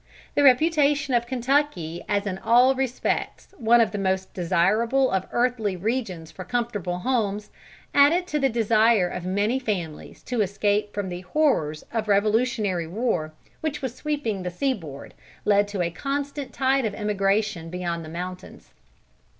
[0.33, 5.75] The reputation of Kentucky as in all respects one of the most desirable of earthly
[5.77, 7.51] regions for comfortable homes,
[7.93, 13.31] added to the desire of many families to escape from the horrors of revolutionary war,
[13.59, 15.13] which was sweeping the sea board,
[15.45, 18.73] led to a constant tide of emigration beyond the mountains.